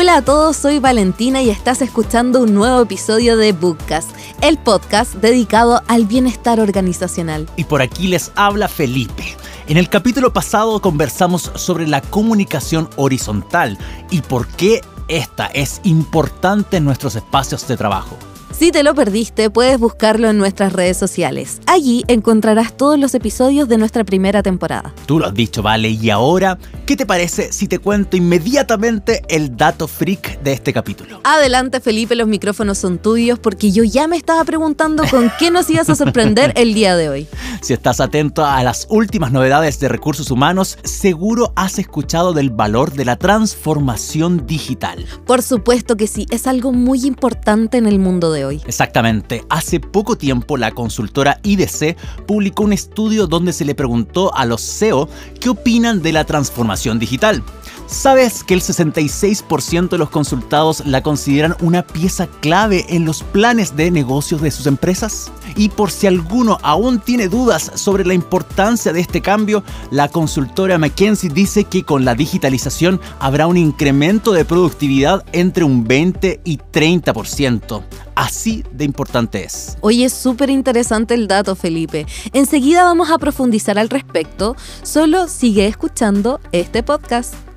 [0.00, 4.08] Hola a todos, soy Valentina y estás escuchando un nuevo episodio de Bookcast,
[4.42, 7.48] el podcast dedicado al bienestar organizacional.
[7.56, 9.36] Y por aquí les habla Felipe.
[9.66, 13.76] En el capítulo pasado conversamos sobre la comunicación horizontal
[14.08, 18.16] y por qué esta es importante en nuestros espacios de trabajo.
[18.58, 21.60] Si te lo perdiste, puedes buscarlo en nuestras redes sociales.
[21.66, 24.92] Allí encontrarás todos los episodios de nuestra primera temporada.
[25.06, 25.90] Tú lo has dicho, vale.
[25.90, 31.20] Y ahora, ¿qué te parece si te cuento inmediatamente el dato freak de este capítulo?
[31.22, 35.70] Adelante, Felipe, los micrófonos son tuyos porque yo ya me estaba preguntando con qué nos
[35.70, 37.28] ibas a sorprender el día de hoy.
[37.60, 42.92] Si estás atento a las últimas novedades de recursos humanos, seguro has escuchado del valor
[42.92, 45.04] de la transformación digital.
[45.26, 48.47] Por supuesto que sí, es algo muy importante en el mundo de hoy.
[48.66, 49.44] Exactamente.
[49.50, 54.60] Hace poco tiempo la consultora IDC publicó un estudio donde se le preguntó a los
[54.60, 55.08] CEO
[55.40, 57.42] qué opinan de la transformación digital.
[57.88, 63.76] ¿Sabes que el 66% de los consultados la consideran una pieza clave en los planes
[63.76, 65.32] de negocios de sus empresas?
[65.56, 70.76] Y por si alguno aún tiene dudas sobre la importancia de este cambio, la consultora
[70.76, 76.58] McKinsey dice que con la digitalización habrá un incremento de productividad entre un 20 y
[76.58, 77.82] 30%.
[78.14, 79.78] Así de importante es.
[79.80, 82.06] Oye, es súper interesante el dato, Felipe.
[82.34, 84.56] Enseguida vamos a profundizar al respecto.
[84.82, 87.47] Solo sigue escuchando este podcast.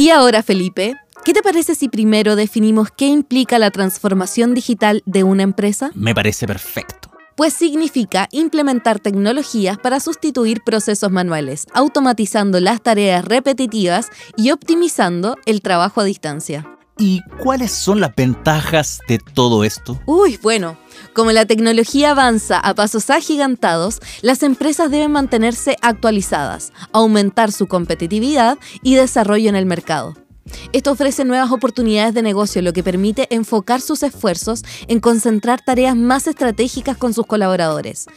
[0.00, 0.94] Y ahora, Felipe,
[1.26, 5.90] ¿qué te parece si primero definimos qué implica la transformación digital de una empresa?
[5.94, 7.10] Me parece perfecto.
[7.36, 15.60] Pues significa implementar tecnologías para sustituir procesos manuales, automatizando las tareas repetitivas y optimizando el
[15.60, 16.79] trabajo a distancia.
[17.00, 19.98] ¿Y cuáles son las ventajas de todo esto?
[20.04, 20.76] Uy, bueno,
[21.14, 28.58] como la tecnología avanza a pasos agigantados, las empresas deben mantenerse actualizadas, aumentar su competitividad
[28.82, 30.14] y desarrollo en el mercado.
[30.72, 35.96] Esto ofrece nuevas oportunidades de negocio, lo que permite enfocar sus esfuerzos en concentrar tareas
[35.96, 38.08] más estratégicas con sus colaboradores.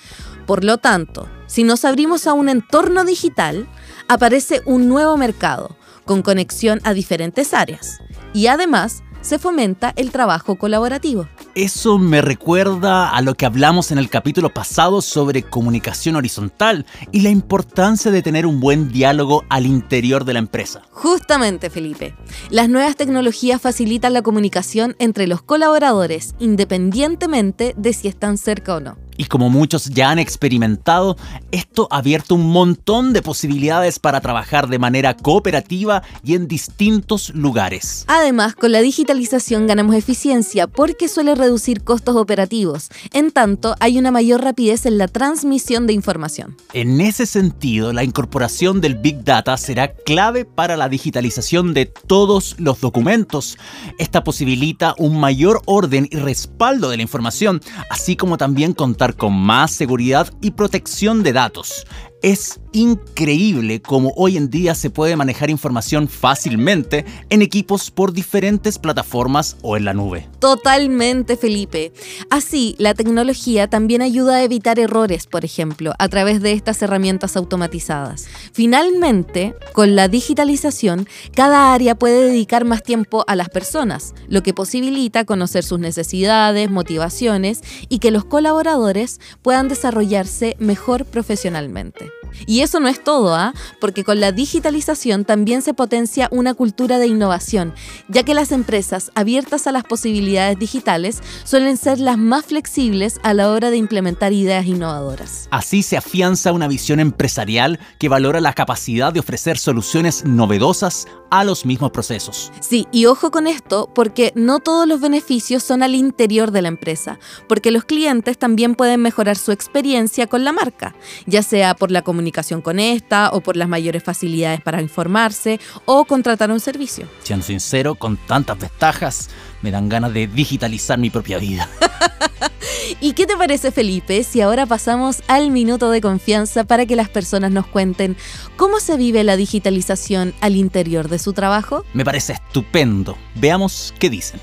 [0.45, 3.65] Por lo tanto, si nos abrimos a un entorno digital,
[4.09, 8.00] aparece un nuevo mercado, con conexión a diferentes áreas.
[8.33, 11.27] Y además, se fomenta el trabajo colaborativo.
[11.55, 17.21] Eso me recuerda a lo que hablamos en el capítulo pasado sobre comunicación horizontal y
[17.21, 20.81] la importancia de tener un buen diálogo al interior de la empresa.
[20.89, 22.15] Justamente, Felipe.
[22.49, 28.79] Las nuevas tecnologías facilitan la comunicación entre los colaboradores independientemente de si están cerca o
[28.79, 28.97] no.
[29.17, 31.17] Y como muchos ya han experimentado,
[31.51, 37.29] esto ha abierto un montón de posibilidades para trabajar de manera cooperativa y en distintos
[37.33, 38.05] lugares.
[38.07, 42.89] Además, con la digitalización ganamos eficiencia porque suele reducir costos operativos.
[43.11, 46.55] En tanto, hay una mayor rapidez en la transmisión de información.
[46.73, 52.55] En ese sentido, la incorporación del Big Data será clave para la digitalización de todos
[52.59, 53.57] los documentos.
[53.99, 59.33] Esta posibilita un mayor orden y respaldo de la información, así como también contar con
[59.33, 61.85] más seguridad y protección de datos.
[62.21, 68.78] Es increíble cómo hoy en día se puede manejar información fácilmente en equipos por diferentes
[68.78, 70.28] plataformas o en la nube.
[70.39, 71.94] Totalmente, Felipe.
[72.29, 77.38] Así, la tecnología también ayuda a evitar errores, por ejemplo, a través de estas herramientas
[77.38, 78.25] automatizadas.
[78.51, 84.53] Finalmente, con la digitalización, cada área puede dedicar más tiempo a las personas, lo que
[84.53, 92.09] posibilita conocer sus necesidades, motivaciones y que los colaboradores puedan desarrollarse mejor profesionalmente.
[92.45, 93.53] Y eso no es todo, ¿ah?
[93.79, 97.73] porque con la digitalización también se potencia una cultura de innovación,
[98.07, 103.33] ya que las empresas abiertas a las posibilidades digitales suelen ser las más flexibles a
[103.33, 105.47] la hora de implementar ideas innovadoras.
[105.51, 111.44] Así se afianza una visión empresarial que valora la capacidad de ofrecer soluciones novedosas a
[111.44, 112.51] los mismos procesos.
[112.59, 116.68] Sí, y ojo con esto, porque no todos los beneficios son al interior de la
[116.68, 117.18] empresa,
[117.50, 120.94] porque los clientes también pueden mejorar su experiencia con la marca,
[121.25, 126.06] ya sea por la comunicación con esta o por las mayores facilidades para informarse o
[126.06, 127.07] contratar un servicio.
[127.24, 129.31] Siendo sincero, con tantas ventajas,
[129.63, 131.68] me dan ganas de digitalizar mi propia vida.
[133.01, 137.09] ¿Y qué te parece, Felipe, si ahora pasamos al minuto de confianza para que las
[137.09, 138.15] personas nos cuenten
[138.55, 141.83] cómo se vive la digitalización al interior de su trabajo?
[141.93, 143.17] Me parece estupendo.
[143.35, 144.39] Veamos qué dicen.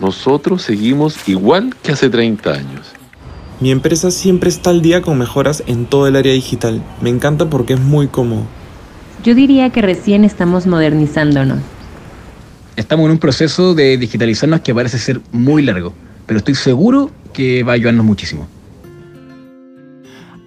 [0.00, 2.86] Nosotros seguimos igual que hace 30 años.
[3.60, 6.82] Mi empresa siempre está al día con mejoras en todo el área digital.
[7.02, 8.46] Me encanta porque es muy cómodo.
[9.22, 11.58] Yo diría que recién estamos modernizándonos.
[12.76, 15.92] Estamos en un proceso de digitalizarnos que parece ser muy largo,
[16.26, 18.48] pero estoy seguro que va a ayudarnos muchísimo.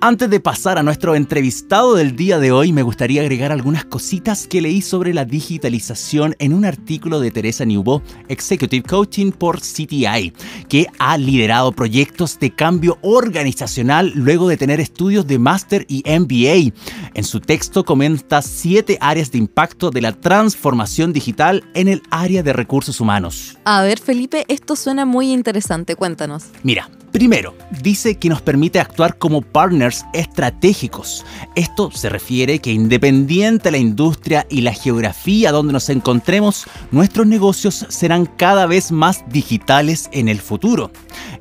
[0.06, 4.48] Antes de pasar a nuestro entrevistado del día de hoy, me gustaría agregar algunas cositas
[4.48, 10.34] que leí sobre la digitalización en un artículo de Teresa Newbo, Executive Coaching por CTI,
[10.68, 16.76] que ha liderado proyectos de cambio organizacional luego de tener estudios de máster y MBA.
[17.14, 22.44] En su texto comenta siete áreas de impacto de la transformación digital en el área
[22.44, 23.58] de recursos humanos.
[23.64, 26.48] A ver, Felipe, esto suena muy interesante, cuéntanos.
[26.62, 27.54] Mira, Primero,
[27.84, 31.26] dice que nos permite actuar como partners estratégicos.
[31.56, 37.28] Esto se refiere que independiente de la industria y la geografía donde nos encontremos, nuestros
[37.28, 40.92] negocios serán cada vez más digitales en el futuro.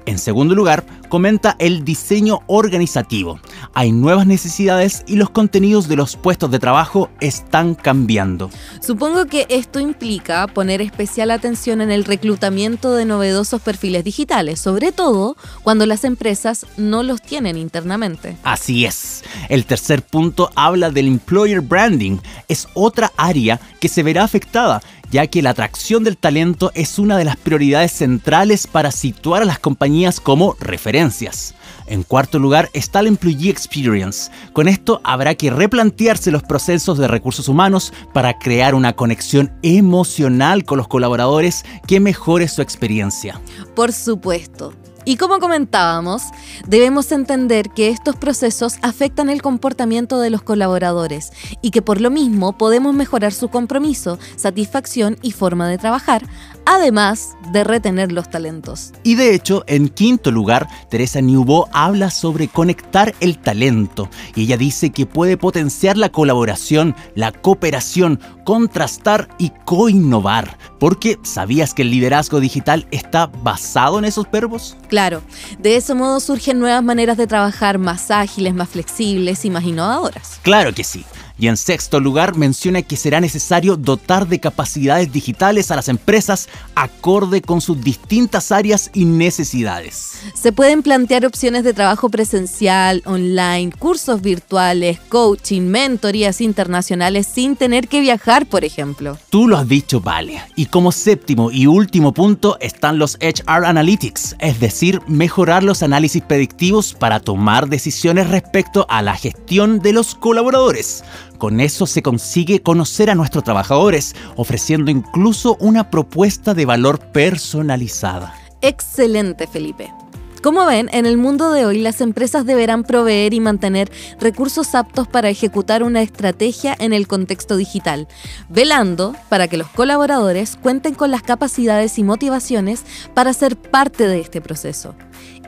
[0.07, 3.39] En segundo lugar, comenta el diseño organizativo.
[3.75, 8.51] Hay nuevas necesidades y los contenidos de los puestos de trabajo están cambiando.
[8.81, 14.93] Supongo que esto implica poner especial atención en el reclutamiento de novedosos perfiles digitales, sobre
[14.93, 18.37] todo cuando las empresas no los tienen internamente.
[18.43, 19.25] Así es.
[19.49, 22.19] El tercer punto habla del employer branding.
[22.49, 24.83] Es otra área que se verá afectada
[25.13, 29.45] ya que la atracción del talento es una de las prioridades centrales para situar a
[29.45, 31.55] las compañías como referencias.
[31.93, 34.31] En cuarto lugar está el Employee Experience.
[34.55, 40.65] Con esto habrá que replantearse los procesos de recursos humanos para crear una conexión emocional
[40.65, 43.39] con los colaboradores que mejore su experiencia.
[43.77, 44.73] Por supuesto.
[45.05, 46.23] Y como comentábamos,
[46.67, 52.11] debemos entender que estos procesos afectan el comportamiento de los colaboradores y que por lo
[52.11, 56.25] mismo podemos mejorar su compromiso, satisfacción y forma de trabajar,
[56.67, 58.93] además de retener los talentos.
[59.03, 64.57] Y de hecho, en quinto lugar, Teresa Newbo habla sobre conectar el talento y ella
[64.57, 70.57] dice que puede potenciar la colaboración, la cooperación, contrastar y co-innovar.
[70.79, 74.77] Porque ¿sabías que el liderazgo digital está basado en esos verbos?
[74.89, 75.23] Claro,
[75.59, 80.41] de ese modo surgen nuevas maneras de trabajar más ágiles, más flexibles y más innovadoras.
[80.43, 81.05] Claro que sí.
[81.43, 86.49] Y en sexto lugar menciona que será necesario dotar de capacidades digitales a las empresas
[86.77, 90.13] acorde con sus distintas áreas y necesidades.
[90.35, 97.89] Se pueden plantear opciones de trabajo presencial, online, cursos virtuales, coaching, mentorías internacionales sin tener
[97.89, 99.19] que viajar, por ejemplo.
[99.29, 100.41] Tú lo has dicho, vale.
[100.55, 106.23] Y como séptimo y último punto están los HR Analytics, es decir, mejorar los análisis
[106.23, 111.03] predictivos para tomar decisiones respecto a la gestión de los colaboradores.
[111.43, 118.33] Con eso se consigue conocer a nuestros trabajadores, ofreciendo incluso una propuesta de valor personalizada.
[118.61, 119.93] Excelente, Felipe.
[120.41, 123.91] Como ven, en el mundo de hoy las empresas deberán proveer y mantener
[124.21, 128.07] recursos aptos para ejecutar una estrategia en el contexto digital,
[128.49, 132.85] velando para que los colaboradores cuenten con las capacidades y motivaciones
[133.15, 134.95] para ser parte de este proceso.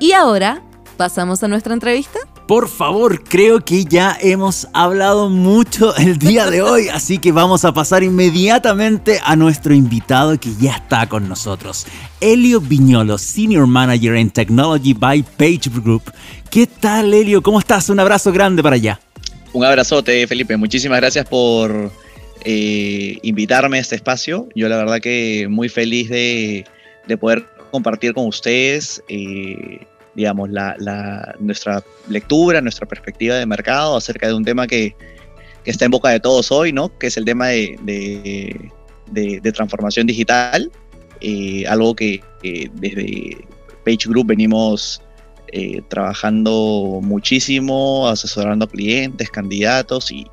[0.00, 0.60] Y ahora,
[0.96, 2.18] ¿pasamos a nuestra entrevista?
[2.46, 7.64] Por favor, creo que ya hemos hablado mucho el día de hoy, así que vamos
[7.64, 11.86] a pasar inmediatamente a nuestro invitado que ya está con nosotros,
[12.20, 16.02] Elio Viñolo, Senior Manager en Technology by Page Group.
[16.50, 17.42] ¿Qué tal, Elio?
[17.42, 17.88] ¿Cómo estás?
[17.88, 19.00] Un abrazo grande para allá.
[19.54, 20.54] Un abrazote, Felipe.
[20.58, 21.90] Muchísimas gracias por
[22.44, 24.50] eh, invitarme a este espacio.
[24.54, 26.66] Yo la verdad que muy feliz de,
[27.06, 29.02] de poder compartir con ustedes.
[29.08, 34.94] Eh, digamos, la, nuestra lectura, nuestra perspectiva de mercado acerca de un tema que,
[35.64, 36.96] está en boca de todos hoy, ¿no?
[36.98, 38.70] Que es el tema de,
[39.10, 40.70] de, transformación digital,
[41.20, 42.22] eh, algo que,
[42.74, 43.46] desde
[43.84, 45.00] Page Group venimos
[45.48, 50.26] eh, trabajando muchísimo, asesorando a clientes, candidatos y,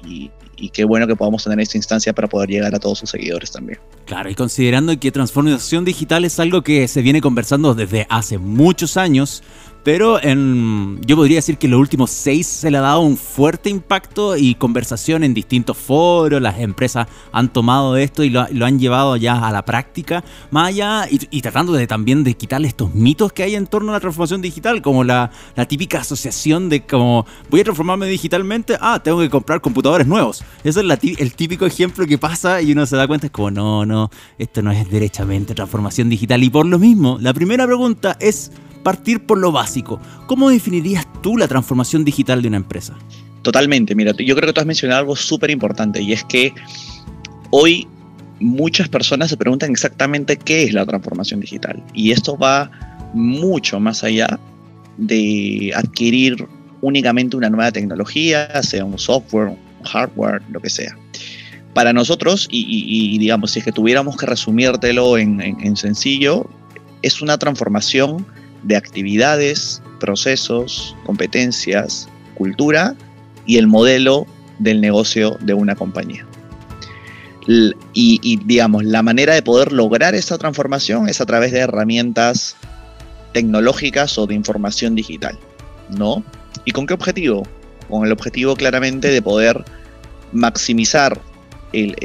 [0.62, 3.52] y qué bueno que podamos tener esta instancia para poder llegar a todos sus seguidores
[3.52, 3.80] también.
[4.06, 8.96] Claro, y considerando que transformación digital es algo que se viene conversando desde hace muchos
[8.96, 9.44] años,
[9.84, 13.70] pero yo podría decir que en los últimos seis se le ha dado un fuerte
[13.70, 16.42] impacto y conversación en distintos foros.
[16.42, 21.08] Las empresas han tomado esto y lo, han llevado ya a la práctica, más allá
[21.10, 24.42] y, tratando de también de quitarle estos mitos que hay en torno a la transformación
[24.42, 25.32] digital, como la,
[25.68, 30.44] típica asociación de como voy a transformarme digitalmente, ah, tengo que comprar computadores nuevos.
[30.64, 33.86] Ese es el típico ejemplo que pasa y uno se da cuenta, es como, no,
[33.86, 36.44] no, esto no es derechamente transformación digital.
[36.44, 40.00] Y por lo mismo, la primera pregunta es partir por lo básico.
[40.28, 42.96] ¿Cómo definirías tú la transformación digital de una empresa?
[43.42, 46.54] Totalmente, mira, yo creo que tú has mencionado algo súper importante y es que
[47.50, 47.88] hoy
[48.40, 52.70] muchas personas se preguntan exactamente qué es la transformación digital y esto va
[53.14, 54.40] mucho más allá
[54.98, 56.48] de adquirir
[56.82, 60.96] únicamente una nueva tecnología, sea un software, un hardware, lo que sea.
[61.74, 66.50] Para nosotros, y, digamos, si es que tuviértelo que resumírtelo en sencillo,
[67.02, 68.26] es una transformación
[68.64, 72.96] de actividades, procesos, competencias, cultura
[73.46, 74.28] y el modelo
[74.60, 76.26] del negocio de una compañía.
[77.94, 82.56] Y, digamos, la manera de poder lograr esta transformación es a través de herramientas
[83.34, 85.38] tecnológicas o de información digital,
[85.90, 86.24] ¿no?
[86.66, 87.44] ¿Y con qué objetivo?
[87.90, 89.66] Con el objetivo claramente de poder
[90.32, 91.20] maximizar
[91.74, 91.96] el,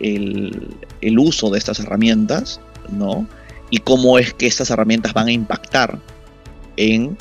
[0.00, 3.26] el, uso de estas herramientas, ¿no?
[3.70, 5.98] Y cómo es que estas herramientas van a impactar
[6.76, 7.16] en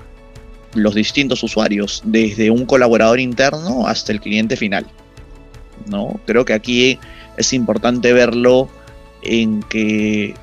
[0.74, 4.86] los distintos usuarios, desde un colaborador interno hasta el cliente final.
[5.88, 6.20] ¿no?
[6.26, 7.00] Creo que aquí
[7.38, 8.70] es importante verlo
[9.22, 10.36] en que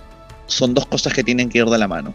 [0.47, 2.13] son dos cosas que tienen que ir de la mano.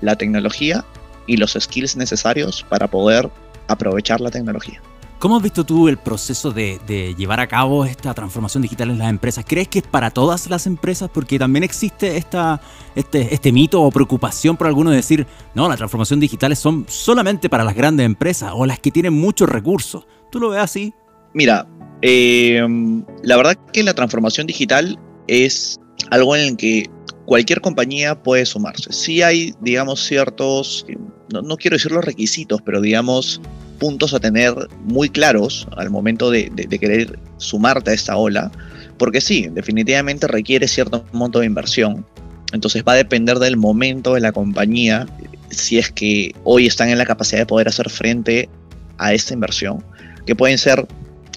[0.00, 0.84] La tecnología
[1.26, 3.30] y los skills necesarios para poder
[3.68, 4.80] aprovechar la tecnología.
[5.22, 9.08] ¿Cómo has visto tú el proceso de, llevar a cabo esta transformación digital en las
[9.08, 9.44] empresas?
[9.46, 11.08] ¿Crees que es para todas las empresas?
[11.14, 12.60] Porque también existe esta,
[12.96, 15.24] este, este mito o preocupación por algunos de decir,
[15.54, 19.48] no, las transformaciones digitales son solamente para las grandes empresas o las que tienen muchos
[19.48, 20.04] recursos.
[20.32, 20.92] ¿Tú lo ves así?
[21.34, 21.68] Mira,
[22.02, 22.60] eh,
[23.22, 24.98] la verdad que la transformación digital
[25.28, 25.78] es
[26.10, 26.90] algo en el que
[27.26, 28.92] cualquier compañía puede sumarse.
[28.92, 30.84] Sí hay, digamos, ciertos,
[31.32, 33.40] no, no quiero decir los requisitos, pero digamos,
[33.82, 38.52] puntos a tener muy claros al momento de, querer sumarte a esta ola,
[38.96, 42.06] porque sí, definitivamente requiere cierto monto de inversión.
[42.52, 45.08] Entonces va a depender del momento de la compañía,
[45.50, 48.48] si es que hoy están en la capacidad de poder hacer frente
[48.98, 49.82] a esta inversión,
[50.26, 50.86] que pueden ser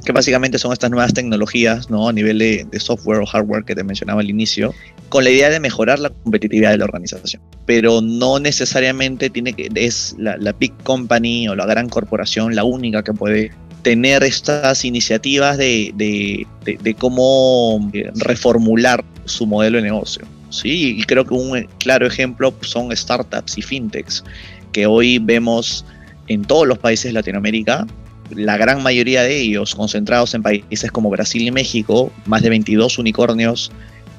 [0.05, 2.07] que básicamente son estas nuevas tecnologías, ¿no?
[2.07, 4.73] A nivel de, software o hardware que te mencionaba al inicio,
[5.09, 7.41] con la idea de mejorar la competitividad de la organización.
[7.65, 13.03] Pero no necesariamente tiene que, es la, big company o la gran corporación la única
[13.03, 20.25] que puede tener estas iniciativas de, de, de, cómo eh, reformular su modelo de negocio.
[20.49, 24.23] Sí, y creo que un claro ejemplo son startups y fintechs
[24.71, 25.85] que hoy vemos
[26.27, 27.85] en todos los países de Latinoamérica
[28.31, 32.97] la gran mayoría de ellos concentrados en países como Brasil y México, más de 22
[32.97, 33.71] unicornios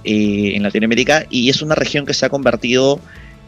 [0.04, 3.00] eh, en Latinoamérica, y es una región que se ha convertido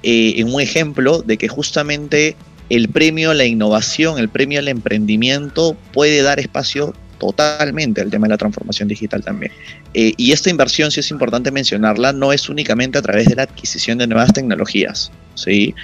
[0.03, 2.37] eh, en un ejemplo de que justamente
[2.71, 8.27] el premio a la innovación, el premio al emprendimiento puede dar espacio totalmente al tema
[8.27, 9.53] de la transformación digital también.
[9.95, 13.43] Eh, y esta inversión, si es importante mencionarla, no es únicamente a través de la
[13.43, 15.11] adquisición de nuevas tecnologías.
[15.35, 15.75] ¿sí?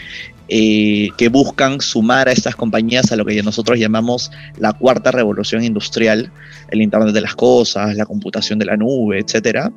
[0.48, 5.64] Eh, que buscan sumar a estas compañías a lo que nosotros llamamos la cuarta revolución
[5.64, 6.30] industrial,
[6.70, 9.70] el Internet de las Cosas, la computación de la nube, etc.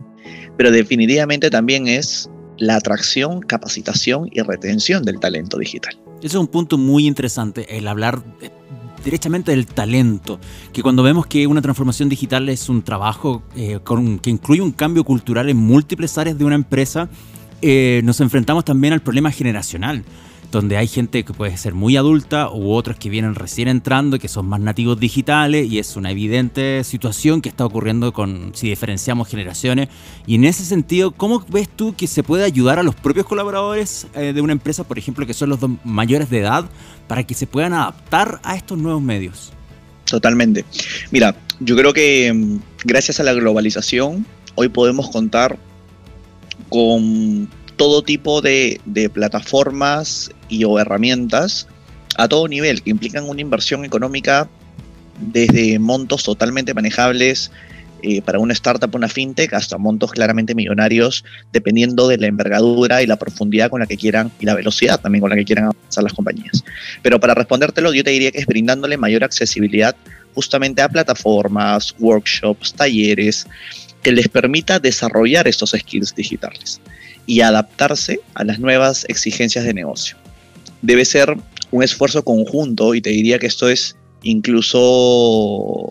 [0.58, 5.98] Pero definitivamente también es la atracción, capacitación y retención del talento digital.
[6.18, 8.22] Ese es un punto muy interesante, el hablar
[9.06, 10.38] directamente del talento,
[10.74, 13.80] que cuando vemos que una transformación digital es un trabajo eh,
[14.22, 17.08] que incluye un cambio cultural en múltiples áreas de una empresa,
[17.62, 20.04] eh, nos enfrentamos también al problema generacional
[20.52, 24.28] donde hay gente que puede ser muy adulta u otros que vienen recién entrando, que
[24.28, 29.28] son más nativos digitales y es una evidente situación que está ocurriendo con si diferenciamos
[29.28, 29.90] generaciones.
[30.26, 34.08] Y en ese sentido, ¿cómo ves tú que se puede ayudar a los propios colaboradores
[34.16, 36.66] eh, de una empresa, por ejemplo, que son los dos mayores de edad,
[37.08, 39.52] para que se puedan adaptar a estos nuevos medios?
[40.06, 40.64] Totalmente.
[41.12, 44.26] Mira, yo creo que mm, gracias a la globalización,
[44.56, 45.58] hoy podemos contar
[46.70, 48.82] con todo tipo de,
[49.14, 51.68] plataformas y o herramientas
[52.18, 54.50] a todo nivel que implican una inversión económica
[55.20, 57.52] desde montos totalmente manejables
[58.04, 63.08] eh, para una startup, una fintech, hasta montos claramente millonarios, dependiendo de la envergadura y
[63.08, 66.04] la profundidad con la que quieran y la velocidad también con la que quieran avanzar
[66.04, 66.64] las compañías.
[67.02, 69.96] Pero para respondértelo, yo te diría que es brindándole mayor accesibilidad
[70.36, 73.48] justamente a plataformas, workshops, talleres,
[74.04, 76.80] que les permita desarrollar estos skills digitales
[77.28, 80.18] y adaptarse a las nuevas exigencias de negocio.
[80.82, 81.38] Debe ser
[81.70, 85.86] un esfuerzo conjunto y te diría que esto es incluso,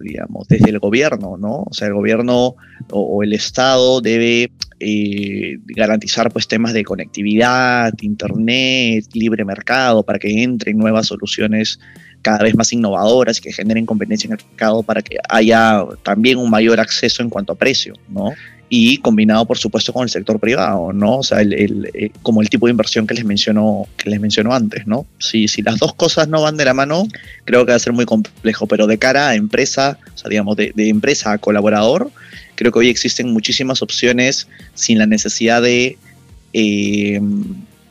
[0.00, 1.64] digamos, desde el gobierno, ¿no?
[1.68, 2.56] O sea, el gobierno
[2.90, 4.50] o, el Estado debe
[4.80, 11.78] eh, garantizar pues temas de conectividad, internet, libre mercado, para que entren nuevas soluciones
[12.22, 16.50] cada vez más innovadoras que generen competencia en el mercado para que haya también un
[16.50, 18.32] mayor acceso en cuanto a precio, ¿no?
[18.68, 21.18] Y combinado por supuesto con el sector privado, ¿no?
[21.18, 24.20] O sea, el, eh, como el tipo de inversión que les mencionó, que les
[24.50, 25.06] antes, ¿no?
[25.18, 27.06] Si, si las dos cosas no van de la mano,
[27.44, 30.56] creo que va a ser muy complejo, pero de cara a empresa, o sea, digamos,
[30.56, 32.10] de, empresa a colaborador,
[32.56, 35.96] creo que hoy existen muchísimas opciones sin la necesidad de
[36.52, 37.20] eh,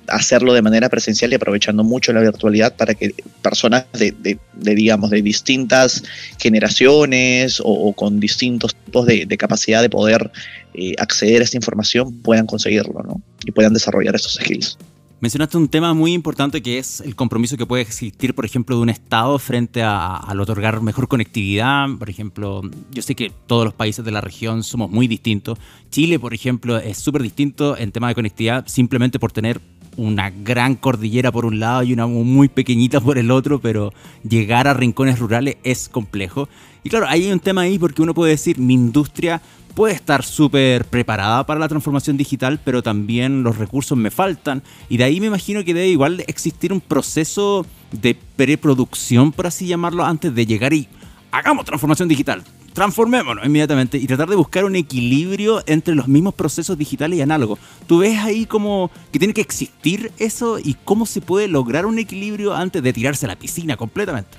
[0.08, 5.22] hacerlo de manera presencial y aprovechando mucho la virtualidad para que personas de, digamos, de
[5.22, 6.04] distintas
[6.40, 10.32] generaciones o, con distintos tipos de, capacidad de poder
[10.74, 13.22] eh, acceder a esta información puedan conseguirlo, ¿no?
[13.46, 14.78] Y puedan desarrollar estos skills.
[15.22, 18.82] Mencionaste un tema muy importante que es el compromiso que puede existir, por ejemplo, de
[18.82, 21.88] un Estado frente a, al otorgar mejor conectividad.
[21.98, 25.58] Por ejemplo, yo sé que todos los países de la región somos muy distintos.
[25.90, 29.62] Chile, por ejemplo, es súper distinto en tema de conectividad simplemente por tener
[29.98, 33.94] una gran cordillera por un lado y una muy pequeñita por el otro, pero
[34.28, 36.50] llegar a rincones rurales es complejo.
[36.84, 39.42] Y claro, hay un tema ahí porque uno puede decir, mi industria
[39.74, 44.64] puede estar súper preparada para la transformación digital, pero también los recursos me faltan.
[44.90, 49.68] Y de ahí me imagino que debe igual existir un proceso de preproducción, por así
[49.68, 50.88] llamarlo, antes de llegar y
[51.32, 52.44] hagamos transformación digital.
[52.76, 57.58] Transformémonos inmediatamente y tratar de buscar un equilibrio entre los mismos procesos digitales y análogos.
[57.88, 62.00] ¿Tú ves ahí como que tiene que existir eso y cómo se puede lograr un
[62.00, 64.38] equilibrio antes de tirarse a la piscina completamente?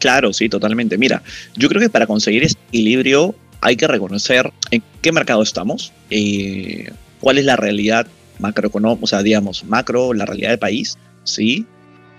[0.00, 0.98] Claro, sí, totalmente.
[0.98, 1.22] Mira,
[1.54, 6.90] yo creo que para conseguir ese equilibrio hay que reconocer en qué mercado estamos, eh,
[7.20, 8.08] cuál es la realidad
[8.40, 11.64] macroeconómica, o sea, digamos, macro, la realidad del país, ¿sí?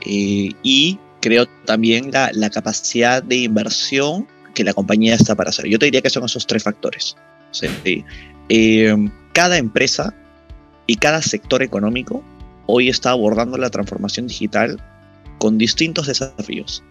[0.05, 5.67] Eh, y creo también la, la, capacidad de inversión que la compañía está para hacer.
[5.67, 7.15] Yo te diría que son esos tres factores.
[8.49, 8.95] Eh,
[9.33, 10.13] cada empresa
[10.87, 12.23] y cada sector económico
[12.65, 14.81] hoy está abordando la transformación digital
[15.37, 16.83] con distintos desafíos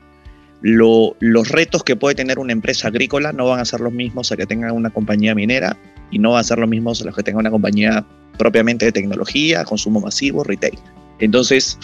[0.62, 4.36] los retos que puede tener una empresa agrícola no van a ser los mismos a
[4.36, 5.76] que tenga una compañía minera
[6.10, 8.04] y no van a ser los mismos a los que tenga una compañía
[8.36, 10.78] propiamente de tecnología, consumo masivo, retail.
[11.18, 11.78] Entonces,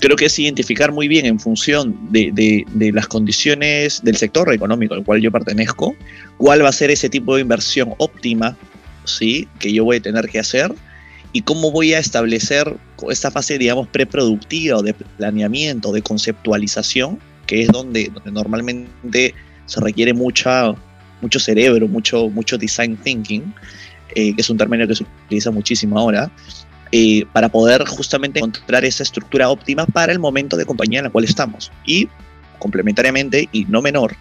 [0.00, 5.04] creo que es identificar muy bien en función de, las condiciones del sector económico al
[5.04, 5.94] cual yo pertenezco,
[6.36, 8.56] cuál va a ser ese tipo de inversión óptima
[9.04, 9.48] ¿sí?
[9.58, 10.74] que yo voy a tener que hacer
[11.32, 12.76] y cómo voy a establecer
[13.10, 19.34] esta fase, digamos, preproductiva o de planeamiento, de conceptualización que es donde, donde normalmente
[19.66, 20.74] se requiere mucha,
[21.20, 23.54] mucho cerebro, mucho, mucho design thinking,
[24.14, 26.30] eh, que es un término que se utiliza muchísimo ahora,
[26.92, 31.10] eh, para poder justamente encontrar esa estructura óptima para el momento de compañía en la
[31.10, 31.72] cual estamos.
[31.84, 32.08] Y
[32.58, 34.14] complementariamente, y no menor,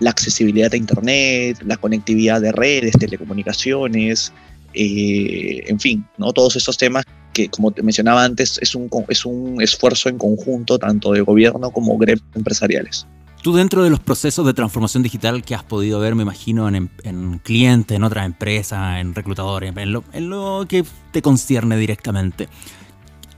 [0.00, 4.32] la accesibilidad a Internet, la conectividad de redes, telecomunicaciones,
[4.72, 6.32] eh, en fin, ¿no?
[6.32, 10.78] todos esos temas que, como te mencionaba antes, es un, es un esfuerzo en conjunto
[10.78, 13.06] tanto de gobierno como gremios empresariales.
[13.42, 16.90] Tú dentro de los procesos de transformación digital que has podido ver, me imagino, en,
[17.04, 22.48] en clientes, en otras empresas, en reclutadores, en lo, que te concierne directamente,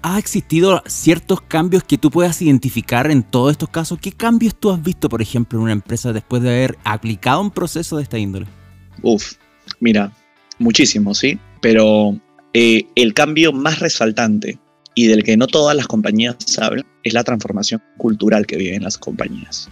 [0.02, 4.00] ¿ha existido ciertos cambios que tú puedas identificar en todos estos casos?
[4.00, 7.52] ¿Qué cambios tú has visto, por ejemplo, en una empresa después de haber aplicado un
[7.52, 8.46] proceso de esta índole?
[9.02, 9.34] Uf,
[9.78, 10.12] mira,
[10.58, 11.38] muchísimo, ¿sí?
[11.60, 12.18] Pero
[12.54, 14.58] eh, el cambio más resaltante
[14.96, 18.98] y del que no todas las compañías saben es la transformación cultural que viven las
[18.98, 19.70] compañías.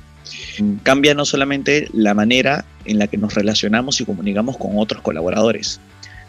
[0.83, 5.81] Cambia no solamente la manera en la que nos relacionamos y comunicamos con otros colaboradores,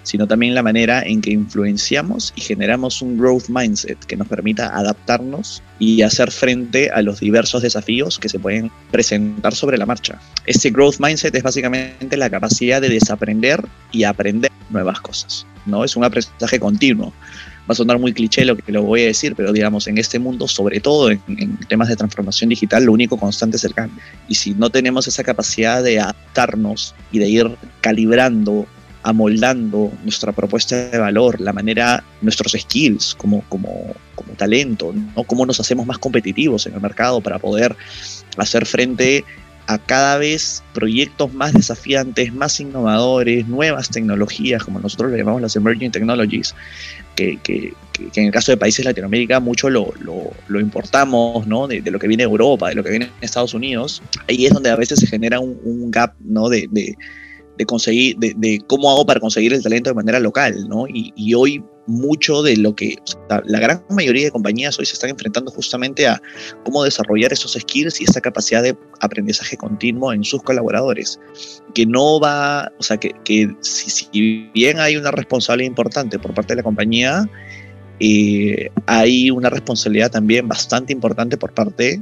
[0.03, 4.75] sino también la manera en que influenciamos y generamos un growth mindset que nos permita
[4.75, 10.19] adaptarnos y hacer frente a los diversos desafíos que se pueden presentar sobre la marcha.
[10.45, 15.45] Este growth mindset es básicamente la capacidad de desaprender y aprender nuevas cosas.
[15.65, 15.83] ¿no?
[15.83, 17.13] Es un aprendizaje continuo.
[17.69, 20.19] Va a sonar muy cliché lo que lo voy a decir, pero digamos, en este
[20.19, 24.01] mundo, sobre todo en, en temas de transformación digital, lo único constante es el cambio.
[24.27, 28.67] Y si no tenemos esa capacidad de adaptarnos y de ir calibrando
[29.03, 35.23] amoldando nuestra propuesta de valor, la manera, nuestros skills como, como, como talento, ¿no?
[35.23, 37.75] cómo nos hacemos más competitivos en el mercado para poder
[38.37, 39.25] hacer frente
[39.67, 45.55] a cada vez proyectos más desafiantes, más innovadores, nuevas tecnologías, como nosotros le llamamos las
[45.55, 46.53] emerging technologies,
[47.15, 51.45] que, que, que en el caso de países de Latinoamérica mucho lo, lo, lo importamos,
[51.47, 51.67] ¿no?
[51.67, 54.01] De, de, lo que viene de Europa, de lo que viene de Estados Unidos.
[54.27, 56.49] Ahí es donde a veces se genera un, un gap, ¿no?
[56.49, 56.95] De, de,
[57.57, 60.85] de conseguir, de, cómo hago para conseguir el talento de manera local, ¿no?
[60.87, 62.95] Y, hoy mucho de lo que,
[63.45, 66.21] la gran mayoría de compañías hoy se están enfrentando justamente a
[66.63, 71.19] cómo desarrollar esos skills y esa capacidad de aprendizaje continuo en sus colaboradores,
[71.73, 76.53] que no va, o sea, que, si, si bien hay una responsabilidad importante por parte
[76.53, 77.29] de la compañía,
[78.03, 82.01] eh, hay una responsabilidad también bastante importante por parte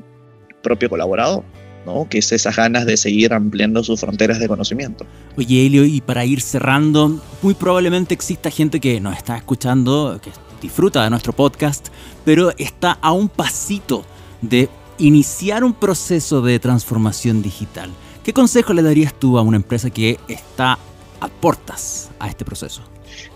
[0.62, 1.44] propio colaborador.
[1.86, 2.08] ¿No?
[2.10, 5.06] que es esas ganas de seguir ampliando sus fronteras de conocimiento.
[5.38, 10.32] Oye, Elio, y para ir cerrando, muy probablemente exista gente que nos está escuchando, que
[10.62, 11.88] disfruta de nuestro podcast,
[12.26, 14.06] pero está a un pasito
[14.42, 17.90] de iniciar un proceso de transformación digital.
[18.24, 20.78] ¿Qué consejo le darías tú a una empresa que está
[21.20, 22.82] a portas a este proceso?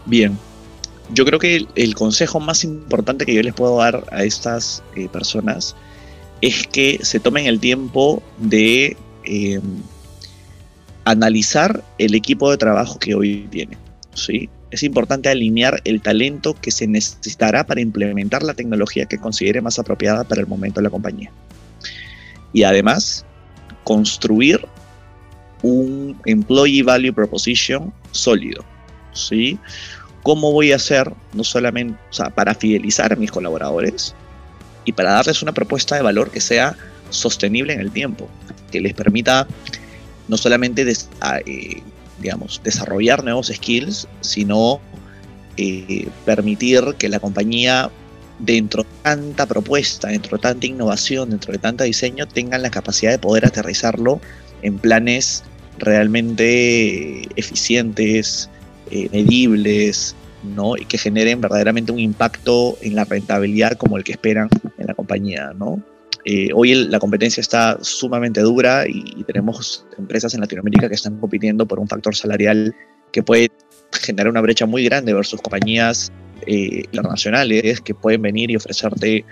[0.06, 0.38] Bien,
[1.14, 4.84] yo creo que el, el consejo más importante que yo les puedo dar a estas
[4.96, 5.76] eh, personas
[6.44, 9.62] es que se tomen el tiempo de eh,
[11.06, 13.78] analizar el equipo de trabajo que hoy tiene.
[14.14, 14.50] ¿sí?
[14.74, 19.78] es importante alinear el talento que se necesitará para implementar la tecnología que considere más
[19.78, 21.32] apropiada para el momento de la compañía.
[22.52, 23.24] Y además,
[23.86, 24.66] construir
[25.62, 28.66] un Employee Value Proposition sólido.
[29.14, 29.60] ¿sí?
[30.24, 31.98] ¿Cómo voy a hacer, no solamente
[32.36, 34.16] para fidelizar a mis colaboradores
[34.86, 36.76] y para darles una propuesta de valor que sea
[37.10, 38.30] sostenible en el tiempo,
[38.72, 39.48] que les permita
[40.28, 40.86] no solamente
[41.46, 41.82] eh,
[42.20, 44.80] digamos, desarrollar nuevos skills, sino
[45.58, 47.90] eh, permitir que la compañía,
[48.40, 53.12] dentro de tanta propuesta, dentro de tanta innovación, dentro de tanta diseño, tengan la capacidad
[53.12, 54.20] de poder aterrizarlo
[54.62, 55.44] en planes
[55.78, 58.50] realmente eficientes,
[58.90, 60.76] eh, medibles, ¿no?
[60.78, 64.50] y que generen verdaderamente un impacto en la rentabilidad como el que esperan
[65.04, 65.52] compañía.
[65.54, 65.84] ¿no?
[66.26, 71.66] Eh, hoy la competencia está sumamente dura y, tenemos empresas en Latinoamérica que están compitiendo
[71.68, 72.74] por un factor salarial
[73.12, 73.52] que puede
[73.92, 76.12] generar una brecha muy grande versus compañías
[76.48, 79.26] eh, internacionales que pueden venir y ofrecerte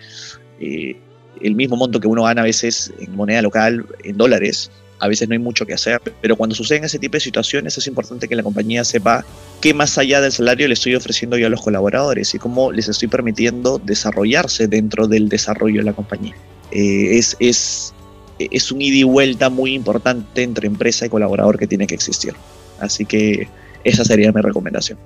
[0.59, 0.95] eh,
[1.41, 4.71] el mismo monto que uno gana a veces en moneda local, en dólares.
[5.01, 7.87] A veces no hay mucho que hacer, pero cuando suceden ese tipo de situaciones es
[7.87, 9.25] importante que la compañía sepa
[9.59, 12.87] qué más allá del salario le estoy ofreciendo yo a los colaboradores y cómo les
[12.87, 16.35] estoy permitiendo desarrollarse dentro del desarrollo de la compañía.
[16.71, 17.93] Eh, es, es,
[18.37, 22.35] es un ida y vuelta muy importante entre empresa y colaborador que tiene que existir.
[22.79, 23.47] Así que
[23.83, 24.99] esa sería mi recomendación.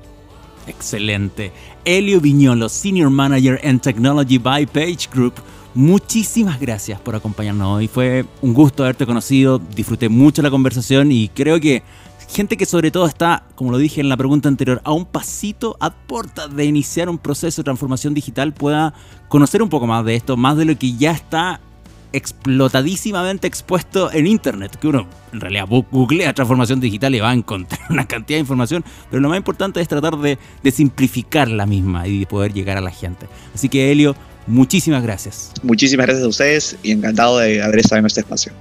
[0.67, 1.51] Excelente.
[1.85, 5.35] Elio Viñolo, Senior Manager en Technology by Page Group.
[5.75, 7.89] Muchísimas gracias por acompañarnos hoy.
[7.89, 11.83] Fue un gusto haberte conocido, disfruté mucho la conversación y creo que
[12.29, 15.75] gente que sobre todo está, como lo dije en la pregunta anterior, a un pasito
[15.81, 18.93] a puerta de iniciar un proceso de transformación digital pueda
[19.27, 21.59] conocer un poco más de esto, más de lo que ya está
[22.13, 27.81] explotadísimamente expuesto en internet, que uno en realidad googlea transformación digital y va a encontrar
[27.89, 32.07] una cantidad de información, pero lo más importante es tratar de, de simplificar la misma
[32.07, 33.27] y de poder llegar a la gente.
[33.53, 34.15] Así que Helio,
[34.47, 35.51] muchísimas gracias.
[35.63, 38.53] Muchísimas gracias a ustedes y encantado de haber estado en este espacio.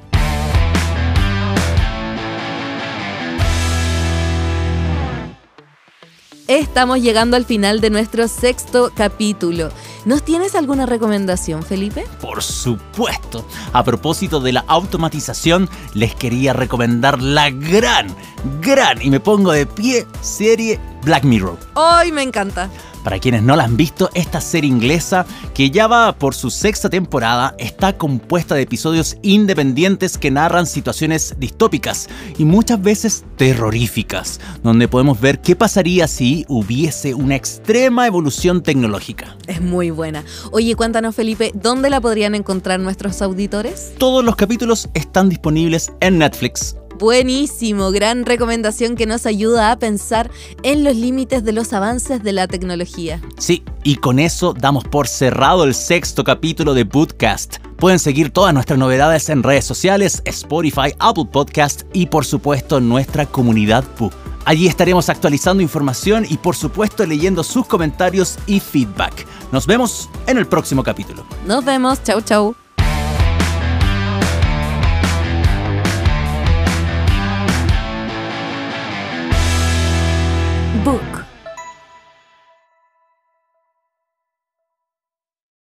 [6.46, 9.70] Estamos llegando al final de nuestro sexto capítulo.
[10.04, 12.04] ¿Nos tienes alguna recomendación, Felipe?
[12.20, 13.48] Por supuesto.
[13.72, 18.14] A propósito de la automatización, les quería recomendar la gran,
[18.60, 21.56] gran, y me pongo de pie, serie Black Mirror.
[21.76, 22.68] ¡Ay, me encanta!
[23.04, 26.88] Para quienes no la han visto, esta serie inglesa, que ya va por su sexta
[26.88, 34.88] temporada, está compuesta de episodios independientes que narran situaciones distópicas y muchas veces terroríficas, donde
[34.88, 39.36] podemos ver qué pasaría si hubiese una extrema evolución tecnológica.
[39.46, 40.24] Es muy buena.
[40.50, 43.92] Oye, cuéntanos Felipe, ¿dónde la podrían encontrar nuestros auditores?
[43.98, 46.76] Todos los capítulos están disponibles en Netflix.
[46.98, 50.30] Buenísimo, gran recomendación que nos ayuda a pensar
[50.62, 53.20] en los límites de los avances de la tecnología.
[53.36, 57.56] Sí, y con eso damos por cerrado el sexto capítulo de Bootcast.
[57.76, 63.26] Pueden seguir todas nuestras novedades en redes sociales, Spotify, Apple Podcast y por supuesto nuestra
[63.26, 64.10] comunidad PU.
[64.44, 69.26] Allí estaremos actualizando información y por supuesto leyendo sus comentarios y feedback.
[69.52, 71.26] Nos vemos en el próximo capítulo.
[71.46, 72.63] Nos vemos, chau chau.